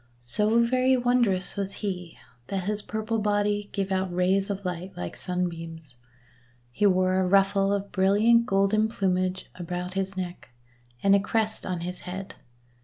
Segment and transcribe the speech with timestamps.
[0.23, 2.17] So very wondrous was he
[2.47, 5.95] that his purple body gave out rays of light like sunbeams.
[6.71, 10.49] He wore a ruffle of brilliant golden plumage about his neck,
[11.03, 12.33] and a crest on his head.